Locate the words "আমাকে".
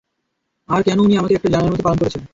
1.17-1.33